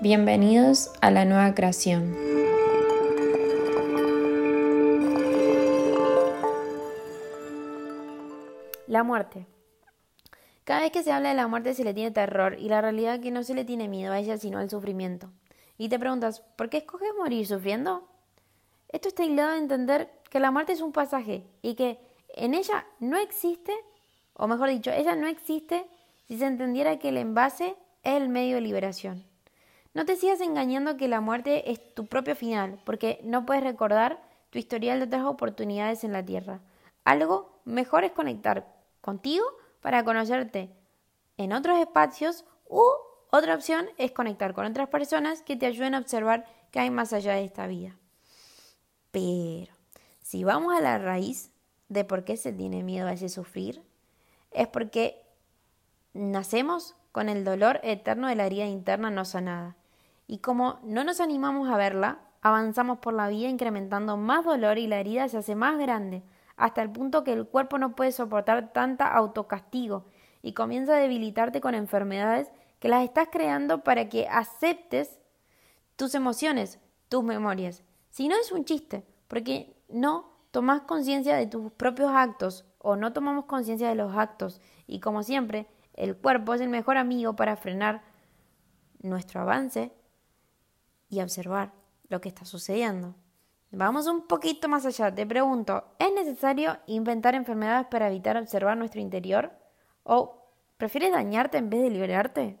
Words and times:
Bienvenidos 0.00 0.92
a 1.00 1.10
la 1.10 1.24
nueva 1.24 1.56
creación. 1.56 2.14
La 8.86 9.02
muerte. 9.02 9.48
Cada 10.62 10.82
vez 10.82 10.92
que 10.92 11.02
se 11.02 11.10
habla 11.10 11.30
de 11.30 11.34
la 11.34 11.48
muerte 11.48 11.74
se 11.74 11.82
le 11.82 11.94
tiene 11.94 12.12
terror 12.12 12.56
y 12.60 12.68
la 12.68 12.80
realidad 12.80 13.16
es 13.16 13.20
que 13.22 13.32
no 13.32 13.42
se 13.42 13.54
le 13.54 13.64
tiene 13.64 13.88
miedo 13.88 14.12
a 14.12 14.20
ella 14.20 14.38
sino 14.38 14.58
al 14.58 14.70
sufrimiento. 14.70 15.32
Y 15.78 15.88
te 15.88 15.98
preguntas, 15.98 16.44
¿por 16.54 16.70
qué 16.70 16.76
escoges 16.76 17.08
morir 17.18 17.44
sufriendo? 17.44 18.08
Esto 18.90 19.08
está 19.08 19.24
aislado 19.24 19.50
de 19.50 19.58
entender 19.58 20.12
que 20.30 20.38
la 20.38 20.52
muerte 20.52 20.74
es 20.74 20.80
un 20.80 20.92
pasaje 20.92 21.44
y 21.60 21.74
que 21.74 21.98
en 22.36 22.54
ella 22.54 22.86
no 23.00 23.16
existe, 23.18 23.72
o 24.34 24.46
mejor 24.46 24.68
dicho, 24.68 24.92
ella 24.92 25.16
no 25.16 25.26
existe 25.26 25.86
si 26.28 26.38
se 26.38 26.46
entendiera 26.46 27.00
que 27.00 27.08
el 27.08 27.16
envase 27.16 27.74
es 28.04 28.14
el 28.14 28.28
medio 28.28 28.54
de 28.54 28.60
liberación. 28.60 29.26
No 29.94 30.04
te 30.04 30.16
sigas 30.16 30.40
engañando 30.40 30.96
que 30.96 31.08
la 31.08 31.20
muerte 31.20 31.70
es 31.70 31.94
tu 31.94 32.06
propio 32.06 32.36
final, 32.36 32.80
porque 32.84 33.20
no 33.24 33.46
puedes 33.46 33.64
recordar 33.64 34.22
tu 34.50 34.58
historial 34.58 34.98
de 34.98 35.06
otras 35.06 35.24
oportunidades 35.24 36.04
en 36.04 36.12
la 36.12 36.24
tierra. 36.24 36.60
Algo 37.04 37.60
mejor 37.64 38.04
es 38.04 38.12
conectar 38.12 38.66
contigo 39.00 39.44
para 39.80 40.04
conocerte 40.04 40.70
en 41.38 41.52
otros 41.52 41.78
espacios 41.78 42.44
u 42.68 42.82
otra 43.30 43.54
opción 43.54 43.88
es 43.96 44.10
conectar 44.10 44.54
con 44.54 44.66
otras 44.66 44.88
personas 44.88 45.42
que 45.42 45.56
te 45.56 45.66
ayuden 45.66 45.94
a 45.94 45.98
observar 45.98 46.46
qué 46.70 46.80
hay 46.80 46.90
más 46.90 47.12
allá 47.12 47.34
de 47.34 47.44
esta 47.44 47.66
vida. 47.66 47.96
Pero 49.10 49.72
si 50.20 50.44
vamos 50.44 50.76
a 50.76 50.80
la 50.80 50.98
raíz 50.98 51.50
de 51.88 52.04
por 52.04 52.24
qué 52.24 52.36
se 52.36 52.52
tiene 52.52 52.82
miedo 52.82 53.06
a 53.06 53.12
ese 53.12 53.28
sufrir, 53.28 53.82
es 54.50 54.66
porque 54.66 55.22
nacemos 56.12 56.96
con 57.12 57.28
el 57.28 57.44
dolor 57.44 57.80
eterno 57.82 58.28
de 58.28 58.34
la 58.34 58.46
herida 58.46 58.66
interna 58.66 59.10
no 59.10 59.24
sanada. 59.24 59.76
Y 60.28 60.38
como 60.38 60.78
no 60.84 61.02
nos 61.02 61.20
animamos 61.20 61.68
a 61.68 61.76
verla, 61.76 62.20
avanzamos 62.42 62.98
por 62.98 63.14
la 63.14 63.28
vida 63.28 63.48
incrementando 63.48 64.16
más 64.16 64.44
dolor 64.44 64.78
y 64.78 64.86
la 64.86 65.00
herida 65.00 65.26
se 65.28 65.38
hace 65.38 65.54
más 65.54 65.78
grande, 65.78 66.22
hasta 66.56 66.82
el 66.82 66.92
punto 66.92 67.24
que 67.24 67.32
el 67.32 67.46
cuerpo 67.46 67.78
no 67.78 67.96
puede 67.96 68.12
soportar 68.12 68.72
tanta 68.72 69.08
autocastigo 69.08 70.04
y 70.42 70.52
comienza 70.52 70.94
a 70.94 71.00
debilitarte 71.00 71.60
con 71.60 71.74
enfermedades 71.74 72.52
que 72.78 72.88
las 72.88 73.04
estás 73.04 73.28
creando 73.32 73.82
para 73.82 74.08
que 74.10 74.28
aceptes 74.28 75.18
tus 75.96 76.14
emociones, 76.14 76.78
tus 77.08 77.24
memorias. 77.24 77.82
Si 78.10 78.28
no 78.28 78.36
es 78.36 78.52
un 78.52 78.64
chiste, 78.64 79.04
porque 79.28 79.74
no 79.88 80.30
tomas 80.50 80.82
conciencia 80.82 81.36
de 81.36 81.46
tus 81.46 81.72
propios 81.72 82.10
actos 82.12 82.66
o 82.78 82.96
no 82.96 83.14
tomamos 83.14 83.46
conciencia 83.46 83.88
de 83.88 83.94
los 83.94 84.14
actos 84.14 84.60
y 84.86 85.00
como 85.00 85.22
siempre 85.22 85.66
el 85.94 86.16
cuerpo 86.16 86.54
es 86.54 86.60
el 86.60 86.68
mejor 86.68 86.98
amigo 86.98 87.34
para 87.34 87.56
frenar 87.56 88.02
nuestro 89.00 89.40
avance 89.40 89.92
y 91.08 91.20
observar 91.20 91.72
lo 92.08 92.20
que 92.20 92.28
está 92.28 92.44
sucediendo. 92.44 93.14
Vamos 93.70 94.06
un 94.06 94.26
poquito 94.26 94.68
más 94.68 94.86
allá. 94.86 95.14
Te 95.14 95.26
pregunto, 95.26 95.84
¿es 95.98 96.12
necesario 96.12 96.78
inventar 96.86 97.34
enfermedades 97.34 97.86
para 97.88 98.08
evitar 98.08 98.36
observar 98.36 98.76
nuestro 98.76 99.00
interior? 99.00 99.52
¿O 100.04 100.46
prefieres 100.78 101.12
dañarte 101.12 101.58
en 101.58 101.68
vez 101.68 101.82
de 101.82 101.90
liberarte? 101.90 102.58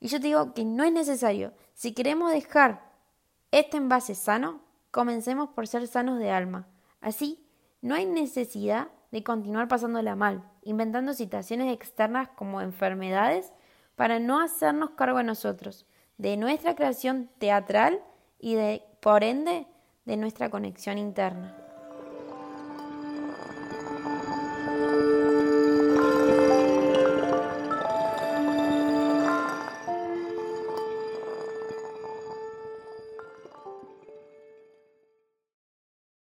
Y 0.00 0.08
yo 0.08 0.20
te 0.20 0.28
digo 0.28 0.54
que 0.54 0.64
no 0.64 0.84
es 0.84 0.92
necesario. 0.92 1.52
Si 1.74 1.92
queremos 1.92 2.32
dejar 2.32 2.88
este 3.52 3.76
envase 3.76 4.14
sano, 4.14 4.60
comencemos 4.90 5.50
por 5.50 5.68
ser 5.68 5.86
sanos 5.86 6.18
de 6.18 6.30
alma. 6.30 6.66
Así, 7.00 7.46
no 7.80 7.94
hay 7.94 8.06
necesidad 8.06 8.88
de 9.12 9.22
continuar 9.22 9.68
pasándola 9.68 10.16
mal, 10.16 10.50
inventando 10.62 11.14
situaciones 11.14 11.72
externas 11.72 12.28
como 12.36 12.60
enfermedades 12.60 13.52
para 13.94 14.18
no 14.18 14.40
hacernos 14.40 14.90
cargo 14.90 15.18
de 15.18 15.24
nosotros, 15.24 15.86
de 16.18 16.36
nuestra 16.36 16.74
creación 16.74 17.30
teatral 17.38 18.00
y 18.38 18.54
de, 18.54 18.82
por 19.00 19.24
ende, 19.24 19.66
de 20.04 20.16
nuestra 20.16 20.50
conexión 20.50 20.98
interna. 20.98 21.56